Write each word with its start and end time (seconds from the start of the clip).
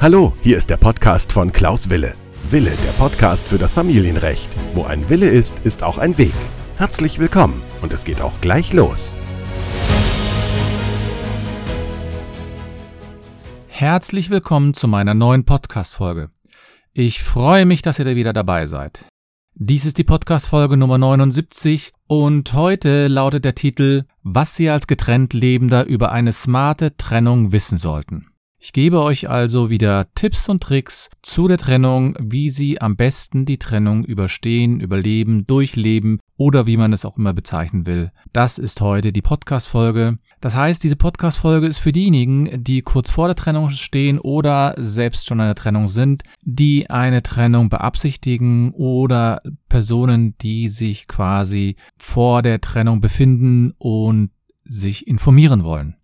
Hallo, 0.00 0.34
hier 0.42 0.58
ist 0.58 0.68
der 0.68 0.76
Podcast 0.76 1.32
von 1.32 1.50
Klaus 1.50 1.88
Wille. 1.88 2.14
Wille, 2.50 2.72
der 2.84 2.92
Podcast 2.98 3.48
für 3.48 3.56
das 3.56 3.72
Familienrecht. 3.72 4.54
Wo 4.74 4.84
ein 4.84 5.08
Wille 5.08 5.28
ist, 5.28 5.60
ist 5.60 5.82
auch 5.82 5.96
ein 5.96 6.18
Weg. 6.18 6.34
Herzlich 6.76 7.18
willkommen 7.18 7.62
und 7.80 7.92
es 7.92 8.04
geht 8.04 8.20
auch 8.20 8.38
gleich 8.42 8.72
los. 8.74 9.16
Herzlich 13.68 14.30
willkommen 14.30 14.74
zu 14.74 14.88
meiner 14.88 15.14
neuen 15.14 15.44
Podcast-Folge. 15.44 16.28
Ich 16.92 17.22
freue 17.22 17.64
mich, 17.64 17.82
dass 17.82 17.98
ihr 17.98 18.04
wieder 18.14 18.32
dabei 18.32 18.66
seid. 18.66 19.06
Dies 19.56 19.86
ist 19.86 19.98
die 19.98 20.04
Podcast-Folge 20.04 20.76
Nummer 20.76 20.98
79 20.98 21.92
und 22.08 22.54
heute 22.54 23.06
lautet 23.06 23.44
der 23.44 23.54
Titel 23.54 24.02
Was 24.24 24.56
Sie 24.56 24.68
als 24.68 24.88
getrennt 24.88 25.32
Lebender 25.32 25.86
über 25.86 26.10
eine 26.10 26.32
smarte 26.32 26.96
Trennung 26.96 27.52
wissen 27.52 27.78
sollten. 27.78 28.26
Ich 28.58 28.72
gebe 28.72 29.00
euch 29.00 29.30
also 29.30 29.70
wieder 29.70 30.08
Tipps 30.16 30.48
und 30.48 30.60
Tricks 30.60 31.08
zu 31.22 31.46
der 31.46 31.58
Trennung, 31.58 32.16
wie 32.18 32.50
Sie 32.50 32.80
am 32.80 32.96
besten 32.96 33.44
die 33.44 33.58
Trennung 33.58 34.04
überstehen, 34.04 34.80
überleben, 34.80 35.46
durchleben 35.46 36.18
oder 36.36 36.66
wie 36.66 36.76
man 36.76 36.92
es 36.92 37.04
auch 37.04 37.16
immer 37.16 37.32
bezeichnen 37.32 37.86
will. 37.86 38.10
Das 38.32 38.58
ist 38.58 38.80
heute 38.80 39.12
die 39.12 39.22
Podcast-Folge. 39.22 40.18
Das 40.40 40.54
heißt, 40.54 40.82
diese 40.82 40.96
Podcast-Folge 40.96 41.66
ist 41.66 41.78
für 41.78 41.92
diejenigen, 41.92 42.62
die 42.62 42.82
kurz 42.82 43.10
vor 43.10 43.28
der 43.28 43.36
Trennung 43.36 43.70
stehen 43.70 44.18
oder 44.18 44.74
selbst 44.78 45.26
schon 45.26 45.40
eine 45.40 45.54
Trennung 45.54 45.88
sind, 45.88 46.22
die 46.42 46.90
eine 46.90 47.22
Trennung 47.22 47.68
beabsichtigen 47.68 48.72
oder 48.72 49.40
Personen, 49.68 50.36
die 50.38 50.68
sich 50.68 51.06
quasi 51.06 51.76
vor 51.96 52.42
der 52.42 52.60
Trennung 52.60 53.00
befinden 53.00 53.72
und 53.78 54.30
sich 54.64 55.06
informieren 55.06 55.64
wollen. 55.64 55.96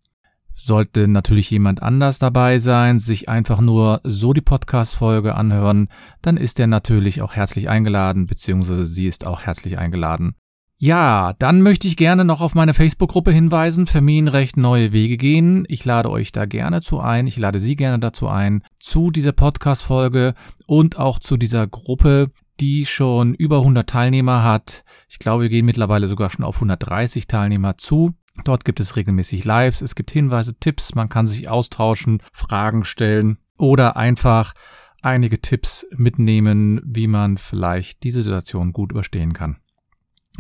Sollte 0.63 1.09
natürlich 1.09 1.51
jemand 1.51 1.83
anders 1.83 2.19
dabei 2.19 2.59
sein, 2.59 2.99
sich 2.99 3.31
einfach 3.31 3.63
nur 3.63 4.03
so 4.05 4.35
die 4.35 4.43
Podcast-Folge 4.43 5.35
anhören, 5.35 5.89
dann 6.21 6.37
ist 6.37 6.61
er 6.61 6.67
natürlich 6.67 7.23
auch 7.23 7.33
herzlich 7.33 7.71
eingeladen, 7.71 8.27
beziehungsweise 8.27 8.85
sie 8.85 9.07
ist 9.07 9.27
auch 9.27 9.41
herzlich 9.41 9.79
eingeladen. 9.79 10.35
Ja, 10.77 11.33
dann 11.39 11.63
möchte 11.63 11.89
ich 11.89 11.97
gerne 11.97 12.27
noch 12.27 12.43
auf 12.43 12.55
meine 12.55 12.75
Facebook-Gruppe 12.75 13.33
hinweisen, 13.33 13.87
Familienrecht 13.87 14.59
neue 14.59 14.93
Wege 14.93 15.17
gehen. 15.17 15.65
Ich 15.67 15.87
lade 15.87 16.11
euch 16.11 16.31
da 16.31 16.45
gerne 16.45 16.83
zu 16.83 17.01
ein, 17.01 17.27
ich 17.27 17.39
lade 17.39 17.59
Sie 17.59 17.75
gerne 17.75 17.99
dazu 17.99 18.29
ein, 18.29 18.63
zu 18.79 19.11
dieser 19.11 19.33
Podcast-Folge 19.33 20.35
und 20.67 20.99
auch 20.99 21.19
zu 21.21 21.39
dieser 21.39 21.67
Gruppe, 21.69 22.33
die 22.61 22.85
schon 22.85 23.33
über 23.33 23.59
100 23.59 23.89
Teilnehmer 23.89 24.45
hat. 24.45 24.85
Ich 25.09 25.19
glaube, 25.19 25.45
wir 25.45 25.49
gehen 25.49 25.65
mittlerweile 25.65 26.07
sogar 26.07 26.29
schon 26.29 26.45
auf 26.45 26.57
130 26.57 27.27
Teilnehmer 27.27 27.79
zu. 27.79 28.13
Dort 28.45 28.65
gibt 28.65 28.81
es 28.81 28.97
regelmäßig 28.97 29.45
Lives, 29.45 29.83
es 29.83 29.95
gibt 29.95 30.11
Hinweise, 30.11 30.59
Tipps, 30.59 30.95
man 30.95 31.09
kann 31.09 31.27
sich 31.27 31.49
austauschen, 31.49 32.23
Fragen 32.33 32.85
stellen 32.85 33.39
oder 33.59 33.97
einfach 33.97 34.55
einige 35.03 35.41
Tipps 35.41 35.87
mitnehmen, 35.97 36.81
wie 36.85 37.07
man 37.07 37.39
vielleicht 37.39 38.03
diese 38.03 38.23
Situation 38.23 38.73
gut 38.73 38.93
überstehen 38.93 39.33
kann. 39.33 39.57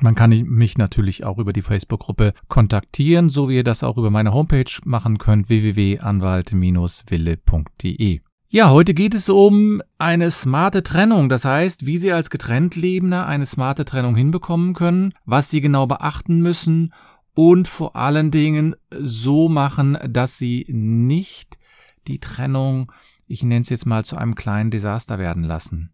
Man 0.01 0.15
kann 0.15 0.31
mich 0.31 0.79
natürlich 0.79 1.25
auch 1.25 1.39
über 1.39 1.53
die 1.53 1.63
Facebook-Gruppe 1.63 2.35
kontaktieren, 2.49 3.29
so 3.29 3.49
wie 3.49 3.57
ihr 3.57 3.65
das 3.65 3.83
auch 3.83 3.99
über 3.99 4.11
meine 4.11 4.33
Homepage 4.33 4.71
machen 4.85 5.19
könnt, 5.19 5.51
www.anwalt-wille.de. 5.51 8.21
Ja, 8.53 8.71
heute 8.71 8.95
geht 8.95 9.15
es 9.15 9.29
um 9.29 9.81
eine 9.99 10.33
smarte 10.33 10.83
Trennung. 10.83 11.29
Das 11.29 11.45
heißt, 11.45 11.87
wie 11.87 11.99
Sie 11.99 12.11
als 12.13 12.31
getrennt 12.31 12.75
Lebender 12.75 13.25
eine 13.27 13.47
smarte 13.47 13.85
Trennung 13.85 14.17
hinbekommen 14.17 14.75
können, 14.75 15.15
was 15.25 15.51
Sie 15.51 15.61
genau 15.61 15.87
beachten 15.87 16.41
müssen 16.41 16.93
und 17.35 17.69
vor 17.69 17.97
allen 17.97 18.31
Dingen 18.31 18.77
so 18.91 19.49
machen, 19.49 19.99
dass 20.09 20.39
sie 20.39 20.67
nicht 20.69 21.59
die 22.07 22.19
Trennung, 22.19 22.93
ich 23.27 23.43
nenne 23.43 23.61
es 23.61 23.69
jetzt 23.69 23.87
mal, 23.87 24.05
zu 24.05 24.17
einem 24.17 24.35
kleinen 24.35 24.71
Desaster 24.71 25.19
werden 25.19 25.45
lassen. 25.45 25.93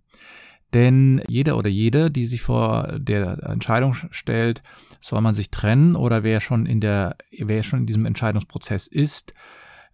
Denn 0.75 1.23
jeder 1.29 1.57
oder 1.57 1.71
jede, 1.71 2.11
die 2.11 2.27
sich 2.27 2.43
vor 2.43 2.99
der 2.99 3.43
Entscheidung 3.45 3.95
stellt, 3.95 4.63
soll 5.01 5.21
man 5.21 5.35
sich 5.35 5.51
trennen 5.51 5.95
oder 5.95 6.23
wer 6.25 6.41
schon 6.41 6.67
in 6.67 6.81
der, 6.81 7.17
wer 7.31 7.63
schon 7.63 7.81
in 7.81 7.87
diesem 7.87 8.05
Entscheidungsprozess 8.05 8.87
ist, 8.87 9.33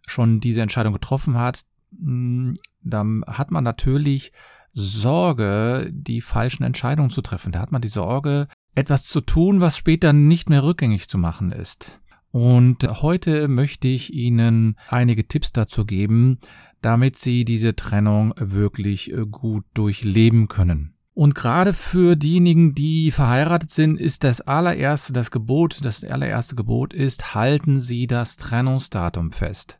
schon 0.06 0.40
diese 0.40 0.62
Entscheidung 0.62 0.92
getroffen 0.92 1.38
hat, 1.38 1.60
hm, 1.96 2.54
dann 2.82 3.22
hat 3.26 3.50
man 3.50 3.64
natürlich 3.64 4.32
Sorge, 4.74 5.90
die 5.92 6.20
falschen 6.20 6.64
Entscheidungen 6.64 7.10
zu 7.10 7.20
treffen. 7.20 7.52
Da 7.52 7.60
hat 7.60 7.72
man 7.72 7.82
die 7.82 7.88
Sorge, 7.88 8.48
etwas 8.74 9.06
zu 9.06 9.20
tun, 9.20 9.60
was 9.60 9.76
später 9.76 10.12
nicht 10.12 10.48
mehr 10.48 10.62
rückgängig 10.62 11.08
zu 11.08 11.18
machen 11.18 11.52
ist. 11.52 12.00
Und 12.30 13.02
heute 13.02 13.46
möchte 13.46 13.88
ich 13.88 14.12
Ihnen 14.12 14.76
einige 14.88 15.28
Tipps 15.28 15.52
dazu 15.52 15.84
geben, 15.84 16.38
damit 16.80 17.16
Sie 17.16 17.44
diese 17.44 17.76
Trennung 17.76 18.32
wirklich 18.38 19.12
äh, 19.12 19.26
gut 19.26 19.64
durchleben 19.74 20.48
können. 20.48 20.94
Und 21.14 21.34
gerade 21.34 21.74
für 21.74 22.16
diejenigen, 22.16 22.74
die 22.74 23.10
verheiratet 23.10 23.70
sind, 23.70 24.00
ist 24.00 24.24
das 24.24 24.40
allererste, 24.40 25.12
das 25.12 25.30
Gebot, 25.30 25.84
das 25.84 26.02
allererste 26.02 26.54
Gebot 26.54 26.94
ist, 26.94 27.34
halten 27.34 27.80
Sie 27.80 28.06
das 28.06 28.38
Trennungsdatum 28.38 29.30
fest. 29.30 29.78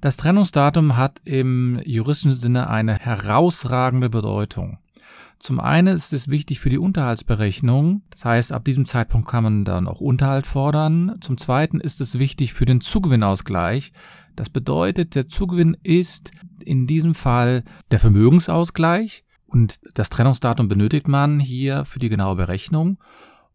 Das 0.00 0.16
Trennungsdatum 0.16 0.96
hat 0.96 1.20
im 1.24 1.80
juristischen 1.84 2.32
Sinne 2.32 2.68
eine 2.68 2.96
herausragende 2.96 4.10
Bedeutung. 4.10 4.78
Zum 5.40 5.58
einen 5.58 5.96
ist 5.96 6.12
es 6.12 6.28
wichtig 6.28 6.60
für 6.60 6.68
die 6.68 6.78
Unterhaltsberechnung. 6.78 8.02
Das 8.10 8.26
heißt, 8.26 8.52
ab 8.52 8.62
diesem 8.62 8.84
Zeitpunkt 8.84 9.26
kann 9.26 9.42
man 9.42 9.64
dann 9.64 9.88
auch 9.88 10.02
Unterhalt 10.02 10.46
fordern. 10.46 11.16
Zum 11.22 11.38
zweiten 11.38 11.80
ist 11.80 12.02
es 12.02 12.18
wichtig 12.18 12.52
für 12.52 12.66
den 12.66 12.82
Zugewinnausgleich. 12.82 13.94
Das 14.36 14.50
bedeutet, 14.50 15.14
der 15.14 15.28
Zugewinn 15.28 15.78
ist 15.82 16.32
in 16.60 16.86
diesem 16.86 17.14
Fall 17.14 17.64
der 17.90 18.00
Vermögensausgleich 18.00 19.24
und 19.46 19.80
das 19.94 20.10
Trennungsdatum 20.10 20.68
benötigt 20.68 21.08
man 21.08 21.40
hier 21.40 21.86
für 21.86 22.00
die 22.00 22.10
genaue 22.10 22.36
Berechnung 22.36 22.98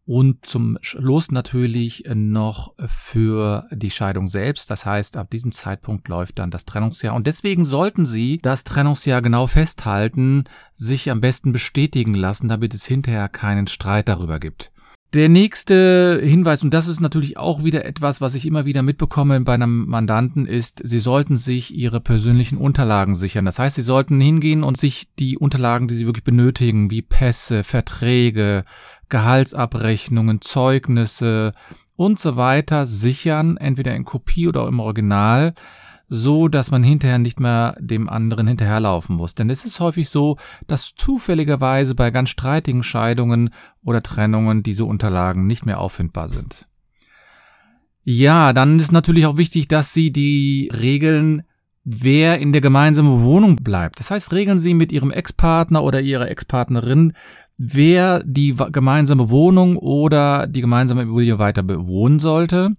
und 0.06 0.46
zum 0.46 0.78
Schluss 0.82 1.32
natürlich 1.32 2.04
noch 2.14 2.74
für 2.86 3.66
die 3.72 3.90
Scheidung 3.90 4.28
selbst. 4.28 4.70
Das 4.70 4.86
heißt, 4.86 5.16
ab 5.16 5.30
diesem 5.30 5.50
Zeitpunkt 5.50 6.06
läuft 6.08 6.38
dann 6.38 6.52
das 6.52 6.64
Trennungsjahr. 6.64 7.14
Und 7.14 7.26
deswegen 7.26 7.64
sollten 7.64 8.06
Sie 8.06 8.38
das 8.38 8.62
Trennungsjahr 8.62 9.20
genau 9.20 9.48
festhalten, 9.48 10.44
sich 10.72 11.10
am 11.10 11.20
besten 11.20 11.52
bestätigen 11.52 12.14
lassen, 12.14 12.46
damit 12.46 12.72
es 12.72 12.86
hinterher 12.86 13.28
keinen 13.28 13.66
Streit 13.66 14.08
darüber 14.08 14.38
gibt. 14.38 14.70
Der 15.14 15.28
nächste 15.28 16.20
Hinweis, 16.22 16.62
und 16.62 16.74
das 16.74 16.88
ist 16.88 17.00
natürlich 17.00 17.38
auch 17.38 17.64
wieder 17.64 17.84
etwas, 17.84 18.20
was 18.20 18.34
ich 18.34 18.44
immer 18.44 18.66
wieder 18.66 18.82
mitbekomme 18.82 19.40
bei 19.40 19.54
einem 19.54 19.86
Mandanten, 19.86 20.46
ist, 20.46 20.82
Sie 20.84 20.98
sollten 20.98 21.36
sich 21.36 21.74
Ihre 21.74 22.00
persönlichen 22.00 22.58
Unterlagen 22.58 23.14
sichern. 23.14 23.44
Das 23.44 23.58
heißt, 23.58 23.76
Sie 23.76 23.82
sollten 23.82 24.20
hingehen 24.20 24.62
und 24.62 24.76
sich 24.76 25.06
die 25.18 25.38
Unterlagen, 25.38 25.88
die 25.88 25.94
Sie 25.94 26.06
wirklich 26.06 26.24
benötigen, 26.24 26.90
wie 26.90 27.02
Pässe, 27.02 27.62
Verträge, 27.62 28.64
Gehaltsabrechnungen, 29.08 30.40
Zeugnisse 30.40 31.52
und 31.96 32.18
so 32.18 32.36
weiter 32.36 32.86
sichern, 32.86 33.56
entweder 33.56 33.94
in 33.94 34.04
Kopie 34.04 34.48
oder 34.48 34.66
im 34.68 34.80
Original, 34.80 35.54
so 36.08 36.48
dass 36.48 36.70
man 36.70 36.82
hinterher 36.84 37.18
nicht 37.18 37.40
mehr 37.40 37.74
dem 37.80 38.08
anderen 38.08 38.46
hinterherlaufen 38.46 39.16
muss. 39.16 39.34
Denn 39.34 39.50
es 39.50 39.64
ist 39.64 39.80
häufig 39.80 40.08
so, 40.08 40.36
dass 40.66 40.94
zufälligerweise 40.94 41.94
bei 41.94 42.10
ganz 42.10 42.30
streitigen 42.30 42.82
Scheidungen 42.82 43.50
oder 43.82 44.02
Trennungen 44.02 44.62
diese 44.62 44.84
Unterlagen 44.84 45.46
nicht 45.46 45.66
mehr 45.66 45.80
auffindbar 45.80 46.28
sind. 46.28 46.66
Ja, 48.04 48.52
dann 48.52 48.78
ist 48.78 48.92
natürlich 48.92 49.26
auch 49.26 49.36
wichtig, 49.36 49.66
dass 49.66 49.92
Sie 49.92 50.12
die 50.12 50.70
Regeln 50.72 51.42
wer 51.88 52.40
in 52.40 52.52
der 52.52 52.60
gemeinsamen 52.60 53.22
Wohnung 53.22 53.56
bleibt. 53.56 54.00
Das 54.00 54.10
heißt, 54.10 54.32
regeln 54.32 54.58
Sie 54.58 54.74
mit 54.74 54.90
Ihrem 54.90 55.12
Ex-Partner 55.12 55.84
oder 55.84 56.00
Ihrer 56.00 56.28
Ex-Partnerin, 56.28 57.12
wer 57.58 58.24
die 58.24 58.56
gemeinsame 58.72 59.30
Wohnung 59.30 59.76
oder 59.76 60.48
die 60.48 60.60
gemeinsame 60.60 61.02
Immobilie 61.02 61.38
weiter 61.38 61.62
bewohnen 61.62 62.18
sollte. 62.18 62.76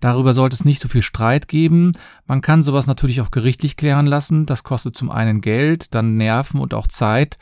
Darüber 0.00 0.34
sollte 0.34 0.54
es 0.54 0.66
nicht 0.66 0.80
so 0.82 0.88
viel 0.88 1.00
Streit 1.00 1.48
geben. 1.48 1.92
Man 2.26 2.42
kann 2.42 2.62
sowas 2.62 2.86
natürlich 2.86 3.22
auch 3.22 3.30
gerichtlich 3.30 3.76
klären 3.76 4.06
lassen. 4.06 4.44
Das 4.44 4.62
kostet 4.62 4.94
zum 4.94 5.10
einen 5.10 5.40
Geld, 5.40 5.94
dann 5.94 6.18
Nerven 6.18 6.60
und 6.60 6.74
auch 6.74 6.86
Zeit. 6.86 7.38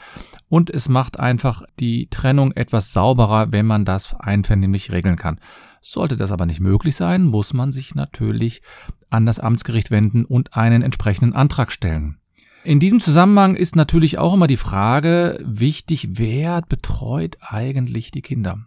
Und 0.49 0.71
es 0.71 0.89
macht 0.89 1.19
einfach 1.19 1.63
die 1.81 2.09
Trennung 2.11 2.53
etwas 2.53 2.93
sauberer, 2.93 3.53
wenn 3.53 3.67
man 3.67 3.85
das 3.85 4.15
einvernehmlich 4.15 4.93
regeln 4.93 5.17
kann. 5.17 5.41
Sollte 5.83 6.17
das 6.17 6.33
aber 6.33 6.47
nicht 6.47 6.61
möglich 6.61 6.97
sein, 6.97 7.25
muss 7.25 7.55
man 7.55 7.73
sich 7.73 7.95
natürlich 7.95 8.63
an 9.11 9.27
das 9.27 9.39
Amtsgericht 9.39 9.91
wenden 9.91 10.25
und 10.25 10.55
einen 10.55 10.83
entsprechenden 10.83 11.35
Antrag 11.35 11.73
stellen. 11.73 12.19
In 12.65 12.81
diesem 12.81 13.01
Zusammenhang 13.01 13.55
ist 13.55 13.77
natürlich 13.77 14.19
auch 14.19 14.35
immer 14.35 14.47
die 14.47 14.57
Frage 14.57 15.39
wichtig, 15.45 16.09
wer 16.19 16.61
betreut 16.63 17.39
eigentlich 17.41 18.11
die 18.11 18.23
Kinder? 18.23 18.67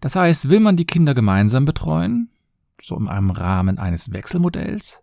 Das 0.00 0.16
heißt, 0.16 0.48
will 0.48 0.60
man 0.60 0.76
die 0.76 0.86
Kinder 0.86 1.14
gemeinsam 1.14 1.64
betreuen, 1.64 2.30
so 2.80 2.96
in 2.96 3.08
einem 3.08 3.30
Rahmen 3.30 3.78
eines 3.78 4.12
Wechselmodells? 4.12 5.02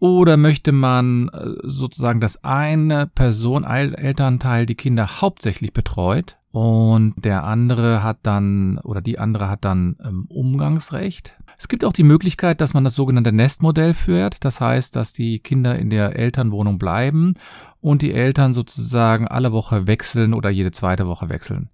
Oder 0.00 0.36
möchte 0.36 0.72
man 0.72 1.28
äh, 1.28 1.54
sozusagen, 1.62 2.20
dass 2.20 2.44
eine 2.44 3.06
Person, 3.06 3.64
ein 3.64 3.94
Elternteil 3.94 4.64
die 4.64 4.76
Kinder 4.76 5.20
hauptsächlich 5.20 5.72
betreut 5.72 6.36
und 6.52 7.14
der 7.16 7.44
andere 7.44 8.02
hat 8.02 8.18
dann 8.22 8.78
oder 8.78 9.00
die 9.00 9.18
andere 9.18 9.48
hat 9.48 9.64
dann 9.64 9.96
ähm, 10.04 10.26
Umgangsrecht? 10.28 11.36
Es 11.58 11.66
gibt 11.66 11.84
auch 11.84 11.92
die 11.92 12.04
Möglichkeit, 12.04 12.60
dass 12.60 12.72
man 12.72 12.84
das 12.84 12.94
sogenannte 12.94 13.32
Nestmodell 13.32 13.92
führt. 13.92 14.44
Das 14.44 14.60
heißt, 14.60 14.94
dass 14.94 15.12
die 15.12 15.40
Kinder 15.40 15.76
in 15.76 15.90
der 15.90 16.14
Elternwohnung 16.14 16.78
bleiben 16.78 17.34
und 17.80 18.00
die 18.00 18.14
Eltern 18.14 18.52
sozusagen 18.52 19.26
alle 19.26 19.50
Woche 19.50 19.88
wechseln 19.88 20.34
oder 20.34 20.50
jede 20.50 20.70
zweite 20.70 21.08
Woche 21.08 21.28
wechseln. 21.28 21.68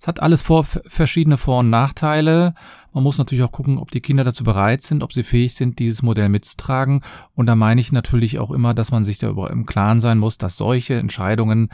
Es 0.00 0.06
hat 0.06 0.22
alles 0.22 0.42
vor, 0.42 0.64
verschiedene 0.64 1.36
Vor- 1.36 1.60
und 1.60 1.70
Nachteile. 1.70 2.54
Man 2.92 3.02
muss 3.02 3.18
natürlich 3.18 3.42
auch 3.42 3.52
gucken, 3.52 3.78
ob 3.78 3.90
die 3.90 4.00
Kinder 4.00 4.22
dazu 4.22 4.44
bereit 4.44 4.82
sind, 4.82 5.02
ob 5.02 5.12
sie 5.12 5.24
fähig 5.24 5.54
sind, 5.54 5.80
dieses 5.80 6.02
Modell 6.02 6.28
mitzutragen. 6.28 7.00
Und 7.34 7.46
da 7.46 7.56
meine 7.56 7.80
ich 7.80 7.90
natürlich 7.90 8.38
auch 8.38 8.52
immer, 8.52 8.72
dass 8.72 8.92
man 8.92 9.02
sich 9.02 9.18
darüber 9.18 9.50
im 9.50 9.66
Klaren 9.66 10.00
sein 10.00 10.18
muss, 10.18 10.38
dass 10.38 10.56
solche 10.56 10.94
Entscheidungen 10.94 11.70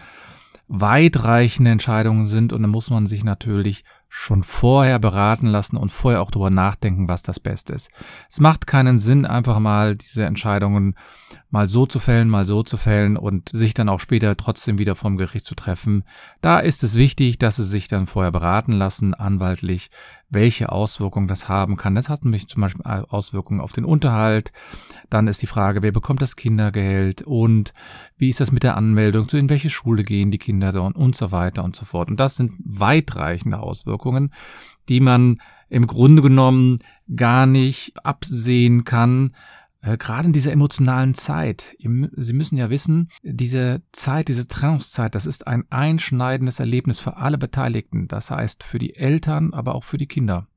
weitreichende 0.73 1.73
Entscheidungen 1.73 2.27
sind 2.29 2.53
und 2.53 2.63
dann 2.63 2.71
muss 2.71 2.91
man 2.91 3.09
sich 3.09 3.25
natürlich 3.25 3.85
schon 4.13 4.43
vorher 4.43 4.99
beraten 4.99 5.47
lassen 5.47 5.77
und 5.77 5.91
vorher 5.91 6.21
auch 6.21 6.33
darüber 6.33 6.51
nachdenken, 6.51 7.07
was 7.07 7.23
das 7.23 7.39
Beste 7.39 7.73
ist. 7.73 7.91
Es 8.29 8.41
macht 8.41 8.67
keinen 8.67 8.99
Sinn, 8.99 9.25
einfach 9.25 9.61
mal 9.61 9.95
diese 9.95 10.25
Entscheidungen 10.25 10.97
mal 11.51 11.67
so 11.67 11.87
zu 11.87 11.99
fällen, 11.99 12.29
mal 12.29 12.45
so 12.45 12.63
zu 12.63 12.77
fällen 12.77 13.17
und 13.17 13.49
sich 13.49 13.75
dann 13.75 13.89
auch 13.89 14.01
später 14.01 14.37
trotzdem 14.37 14.79
wieder 14.79 14.95
vom 14.95 15.17
Gericht 15.17 15.45
zu 15.45 15.55
treffen. 15.55 16.05
Da 16.41 16.59
ist 16.59 16.83
es 16.83 16.95
wichtig, 16.95 17.39
dass 17.39 17.57
sie 17.57 17.65
sich 17.65 17.89
dann 17.89 18.07
vorher 18.07 18.33
beraten 18.33 18.73
lassen, 18.73 19.15
anwaltlich, 19.15 19.91
welche 20.29 20.71
Auswirkungen 20.71 21.27
das 21.27 21.49
haben 21.49 21.77
kann. 21.77 21.97
Das 21.97 22.09
hat 22.09 22.25
nämlich 22.25 22.47
zum 22.47 22.63
Beispiel 22.63 22.85
Auswirkungen 22.87 23.61
auf 23.61 23.73
den 23.73 23.85
Unterhalt. 23.85 24.53
Dann 25.09 25.27
ist 25.27 25.43
die 25.43 25.49
Frage, 25.49 25.83
wer 25.83 25.91
bekommt 25.91 26.23
das 26.23 26.37
Kindergeld 26.37 27.23
und 27.23 27.75
wie 28.17 28.29
ist 28.29 28.39
das 28.39 28.53
mit 28.53 28.63
der 28.63 28.77
Anmeldung, 28.77 29.29
in 29.31 29.51
welche 29.51 29.71
Schule 29.71 30.05
gehen 30.05 30.31
die 30.31 30.39
Kinder 30.39 30.71
und 30.95 31.17
so 31.17 31.33
weiter 31.33 31.65
und 31.65 31.75
so 31.75 31.85
fort. 31.85 32.09
Und 32.11 32.21
das 32.21 32.37
sind 32.37 32.53
weitreichende 32.65 33.59
Auswirkungen, 33.59 34.00
die 34.89 35.01
man 35.01 35.41
im 35.69 35.87
Grunde 35.87 36.23
genommen 36.23 36.79
gar 37.15 37.47
nicht 37.47 38.05
absehen 38.05 38.85
kann, 38.85 39.35
äh, 39.83 39.97
gerade 39.97 40.27
in 40.27 40.33
dieser 40.33 40.53
emotionalen 40.53 41.15
Zeit. 41.15 41.77
Sie 41.79 42.33
müssen 42.33 42.57
ja 42.57 42.71
wissen, 42.71 43.11
diese 43.23 43.83
Zeit, 43.93 44.29
diese 44.29 44.49
Trennungszeit, 44.49 45.15
das 45.15 45.27
ist 45.27 45.47
ein 45.47 45.65
einschneidendes 45.71 46.61
Erlebnis 46.61 47.01
für 47.01 47.17
alle 47.17 47.39
Beteiligten. 47.39 48.09
Das 48.09 48.31
heißt 48.31 48.63
für 48.63 48.79
die 48.79 48.97
Eltern, 48.97 49.55
aber 49.55 49.75
auch 49.75 49.85
für 49.85 49.99
die 49.99 50.09
Kinder. 50.09 50.49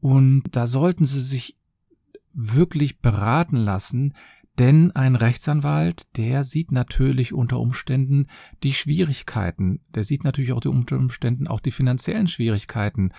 Und 0.00 0.44
da 0.52 0.66
sollten 0.66 1.04
Sie 1.04 1.20
sich 1.20 1.56
wirklich 2.32 3.00
beraten 3.00 3.56
lassen, 3.56 4.14
denn 4.60 4.94
ein 4.94 5.16
Rechtsanwalt, 5.16 6.16
der 6.18 6.44
sieht 6.44 6.70
natürlich 6.70 7.32
unter 7.32 7.58
Umständen 7.58 8.26
die 8.62 8.74
Schwierigkeiten. 8.74 9.80
Der 9.94 10.04
sieht 10.04 10.22
natürlich 10.22 10.52
auch 10.52 10.60
die 10.60 10.68
unter 10.68 10.96
Umständen 10.96 11.48
auch 11.48 11.60
die 11.60 11.70
finanziellen 11.70 12.26
Schwierigkeiten. 12.26 13.12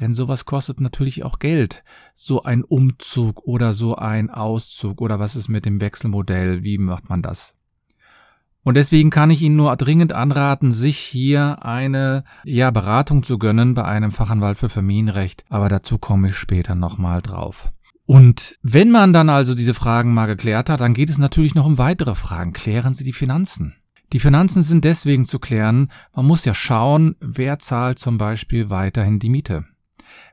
Denn 0.00 0.14
sowas 0.14 0.46
kostet 0.46 0.80
natürlich 0.80 1.22
auch 1.22 1.38
Geld. 1.38 1.84
So 2.14 2.42
ein 2.42 2.64
Umzug 2.64 3.44
oder 3.44 3.72
so 3.72 3.94
ein 3.94 4.30
Auszug 4.30 5.00
oder 5.00 5.20
was 5.20 5.36
ist 5.36 5.48
mit 5.48 5.64
dem 5.64 5.80
Wechselmodell? 5.80 6.64
Wie 6.64 6.76
macht 6.76 7.08
man 7.08 7.22
das? 7.22 7.54
Und 8.62 8.74
deswegen 8.74 9.10
kann 9.10 9.30
ich 9.30 9.42
Ihnen 9.42 9.56
nur 9.56 9.74
dringend 9.76 10.12
anraten, 10.12 10.72
sich 10.72 10.98
hier 10.98 11.64
eine 11.64 12.24
ja, 12.44 12.72
Beratung 12.72 13.22
zu 13.22 13.38
gönnen 13.38 13.74
bei 13.74 13.84
einem 13.84 14.10
Fachanwalt 14.10 14.58
für 14.58 14.68
Familienrecht. 14.68 15.44
Aber 15.48 15.68
dazu 15.68 15.98
komme 15.98 16.28
ich 16.28 16.36
später 16.36 16.74
nochmal 16.74 17.22
drauf. 17.22 17.72
Und 18.10 18.58
wenn 18.60 18.90
man 18.90 19.12
dann 19.12 19.28
also 19.28 19.54
diese 19.54 19.72
Fragen 19.72 20.12
mal 20.12 20.26
geklärt 20.26 20.68
hat, 20.68 20.80
dann 20.80 20.94
geht 20.94 21.10
es 21.10 21.18
natürlich 21.18 21.54
noch 21.54 21.64
um 21.64 21.78
weitere 21.78 22.16
Fragen. 22.16 22.52
Klären 22.52 22.92
Sie 22.92 23.04
die 23.04 23.12
Finanzen. 23.12 23.76
Die 24.12 24.18
Finanzen 24.18 24.64
sind 24.64 24.84
deswegen 24.84 25.24
zu 25.24 25.38
klären, 25.38 25.92
man 26.12 26.26
muss 26.26 26.44
ja 26.44 26.52
schauen, 26.52 27.14
wer 27.20 27.60
zahlt 27.60 28.00
zum 28.00 28.18
Beispiel 28.18 28.68
weiterhin 28.68 29.20
die 29.20 29.28
Miete. 29.28 29.64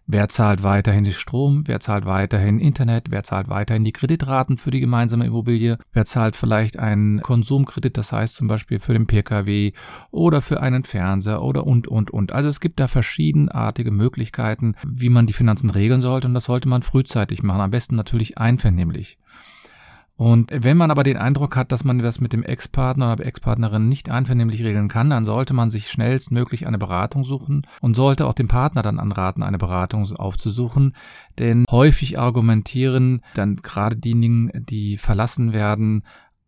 Wer 0.05 0.29
zahlt 0.29 0.63
weiterhin 0.63 1.03
den 1.03 1.13
Strom? 1.13 1.63
Wer 1.67 1.81
zahlt 1.81 2.05
weiterhin 2.05 2.59
Internet? 2.59 3.11
Wer 3.11 3.23
zahlt 3.23 3.49
weiterhin 3.49 3.83
die 3.83 3.91
Kreditraten 3.91 4.57
für 4.57 4.71
die 4.71 4.79
gemeinsame 4.79 5.25
Immobilie? 5.25 5.77
Wer 5.91 6.05
zahlt 6.05 6.37
vielleicht 6.37 6.79
einen 6.79 7.21
Konsumkredit, 7.21 7.97
das 7.97 8.13
heißt 8.13 8.35
zum 8.35 8.47
Beispiel 8.47 8.79
für 8.79 8.93
den 8.93 9.05
Pkw 9.05 9.73
oder 10.11 10.41
für 10.41 10.61
einen 10.61 10.85
Fernseher 10.85 11.41
oder 11.41 11.67
und, 11.67 11.89
und, 11.89 12.09
und. 12.11 12.31
Also 12.31 12.47
es 12.47 12.61
gibt 12.61 12.79
da 12.79 12.87
verschiedenartige 12.87 13.91
Möglichkeiten, 13.91 14.75
wie 14.87 15.09
man 15.09 15.25
die 15.25 15.33
Finanzen 15.33 15.69
regeln 15.69 15.99
sollte 15.99 16.27
und 16.27 16.33
das 16.33 16.45
sollte 16.45 16.69
man 16.69 16.83
frühzeitig 16.83 17.43
machen. 17.43 17.59
Am 17.59 17.71
besten 17.71 17.95
natürlich 17.95 18.37
einvernehmlich. 18.37 19.17
Und 20.17 20.51
wenn 20.51 20.77
man 20.77 20.89
aber 20.89 21.03
den 21.03 21.15
Eindruck 21.15 21.55
hat, 21.55 21.71
dass 21.71 21.83
man 21.83 21.99
das 21.99 22.19
mit 22.19 22.33
dem 22.33 22.41
Ex-Partner 22.41 23.13
oder 23.13 23.25
Ex-Partnerin 23.25 23.87
nicht 23.87 24.09
einvernehmlich 24.09 24.63
regeln 24.63 24.87
kann, 24.87 25.11
dann 25.11 25.25
sollte 25.25 25.53
man 25.53 25.69
sich 25.69 25.91
schnellstmöglich 25.91 26.65
eine 26.65 26.79
Beratung 26.79 27.23
suchen 27.23 27.67
und 27.81 27.95
sollte 27.95 28.25
auch 28.25 28.33
dem 28.33 28.47
Partner 28.47 28.81
dann 28.81 28.99
anraten, 28.99 29.43
eine 29.43 29.59
Beratung 29.59 30.11
aufzusuchen. 30.15 30.95
Denn 31.37 31.65
häufig 31.69 32.17
argumentieren 32.17 33.21
dann 33.35 33.57
gerade 33.57 33.95
diejenigen, 33.95 34.49
die 34.55 34.97
verlassen 34.97 35.53
werden, 35.53 36.03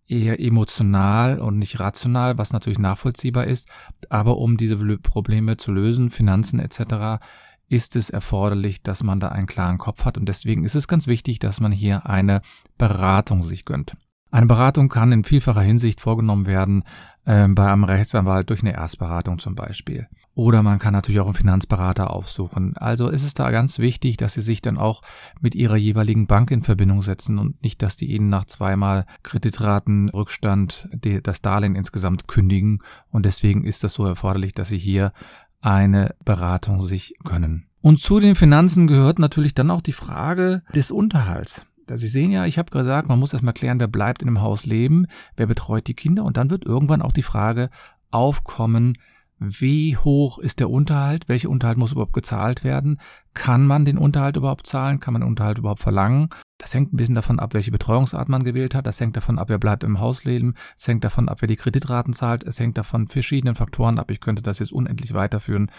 eher 0.08 0.40
emotional 0.40 1.40
und 1.40 1.60
nicht 1.60 1.80
rational, 1.80 2.40
was 2.40 2.52
natürlich 2.52 2.80
nachvollziehbar 2.80 3.46
ist. 3.46 3.70
Aber 4.10 4.38
um 4.38 4.58
diese 4.58 4.78
Probleme 4.98 5.58
zu 5.58 5.72
lösen, 5.72 6.10
Finanzen 6.10 6.60
etc., 6.60 7.22
ist 7.70 7.96
es 7.96 8.10
erforderlich, 8.10 8.82
dass 8.82 9.04
man 9.04 9.20
da 9.20 9.30
einen 9.30 9.48
klaren 9.48 9.78
Kopf 9.78 10.06
hat. 10.06 10.18
Und 10.18 10.28
deswegen 10.28 10.64
ist 10.64 10.76
es 10.76 10.88
ganz 10.88 11.08
wichtig, 11.08 11.40
dass 11.40 11.62
man 11.62 11.72
hier 11.72 12.08
eine 12.08 12.42
Beratung 12.78 13.44
sich 13.44 13.66
gönnt. 13.66 13.96
Eine 14.32 14.46
Beratung 14.46 14.90
kann 14.90 15.12
in 15.12 15.24
vielfacher 15.24 15.62
Hinsicht 15.62 16.02
vorgenommen 16.02 16.46
werden, 16.46 16.84
äh, 17.26 17.48
bei 17.48 17.72
einem 17.72 17.84
Rechtsanwalt 17.84 18.50
durch 18.50 18.62
eine 18.62 18.74
Erstberatung 18.74 19.40
zum 19.40 19.56
Beispiel. 19.56 20.08
Oder 20.36 20.62
man 20.64 20.80
kann 20.80 20.94
natürlich 20.94 21.20
auch 21.20 21.26
einen 21.26 21.36
Finanzberater 21.36 22.12
aufsuchen. 22.12 22.78
Also 22.78 23.10
ist 23.10 23.26
es 23.26 23.34
da 23.34 23.50
ganz 23.52 23.80
wichtig, 23.80 24.18
dass 24.18 24.34
Sie 24.34 24.42
sich 24.42 24.62
dann 24.62 24.78
auch 24.78 25.02
mit 25.42 25.56
Ihrer 25.56 25.76
jeweiligen 25.76 26.28
Bank 26.28 26.52
in 26.52 26.64
Verbindung 26.64 27.02
setzen 27.02 27.40
und 27.40 27.62
nicht, 27.64 27.82
dass 27.82 27.98
die 27.98 28.12
Ihnen 28.12 28.30
nach 28.30 28.46
zweimal 28.46 29.06
Kreditratenrückstand 29.24 30.90
das 31.24 31.42
Darlehen 31.42 31.76
insgesamt 31.76 32.28
kündigen. 32.28 32.82
Und 33.10 33.26
deswegen 33.26 33.64
ist 33.64 33.84
das 33.84 33.96
so 33.96 34.06
erforderlich, 34.06 34.54
dass 34.54 34.70
Sie 34.70 34.78
hier 34.78 35.12
eine 35.62 36.16
Beratung 36.24 36.84
sich 36.84 37.16
gönnen. 37.24 37.66
Und 37.82 38.00
zu 38.00 38.20
den 38.20 38.36
Finanzen 38.36 38.88
gehört 38.88 39.20
natürlich 39.20 39.54
dann 39.54 39.72
auch 39.72 39.82
die 39.82 39.94
Frage 39.94 40.64
des 40.76 40.92
Unterhalts. 40.92 41.66
Sie 41.92 42.08
sehen 42.08 42.32
ja, 42.32 42.46
ich 42.46 42.60
habe 42.60 42.70
gesagt, 42.70 43.08
man 43.08 43.20
muss 43.20 43.34
erstmal 43.34 43.54
klären, 43.54 43.80
wer 43.80 43.88
bleibt 43.88 44.22
in 44.22 44.28
dem 44.28 44.42
Haus 44.42 44.66
leben, 44.66 45.08
wer 45.36 45.48
betreut 45.48 45.88
die 45.88 45.96
Kinder 45.96 46.24
und 46.24 46.38
dann 46.38 46.52
wird 46.52 46.66
irgendwann 46.66 47.02
auch 47.02 47.14
die 47.14 47.24
Frage 47.24 47.70
aufkommen, 48.12 48.98
wie 49.40 49.96
hoch 49.96 50.38
ist 50.38 50.60
der 50.60 50.70
Unterhalt? 50.70 51.30
Welcher 51.30 51.50
Unterhalt 51.50 51.78
muss 51.78 51.94
überhaupt 51.94 52.14
gezahlt 52.14 52.66
werden? 52.66 53.00
Kann 53.34 53.66
man 53.66 53.86
den 53.86 53.98
Unterhalt 53.98 54.36
überhaupt 54.36 54.68
zahlen? 54.68 55.00
Kann 55.00 55.14
man 55.14 55.22
den 55.22 55.30
Unterhalt 55.30 55.58
überhaupt 55.58 55.80
verlangen? 55.80 56.30
Das 56.60 56.74
hängt 56.74 56.94
ein 56.94 56.98
bisschen 56.98 57.16
davon 57.16 57.40
ab, 57.40 57.54
welche 57.54 57.72
Betreuungsart 57.72 58.28
man 58.28 58.44
gewählt 58.44 58.76
hat. 58.76 58.86
Das 58.86 59.00
hängt 59.00 59.16
davon 59.18 59.40
ab, 59.40 59.50
wer 59.50 59.58
bleibt 59.58 59.84
im 59.84 60.00
Haus 60.00 60.26
leben. 60.26 60.56
Es 60.78 60.88
hängt 60.88 61.04
davon 61.06 61.30
ab, 61.30 61.42
wer 61.42 61.48
die 61.48 61.56
Kreditraten 61.56 62.14
zahlt. 62.14 62.44
Es 62.44 62.60
hängt 62.60 62.78
davon 62.78 63.08
verschiedenen 63.08 63.56
Faktoren 63.56 63.98
ab. 63.98 64.12
Ich 64.12 64.20
könnte 64.20 64.44
das 64.44 64.60
jetzt 64.60 64.74
unendlich 64.74 65.14
weiterführen. 65.14 65.72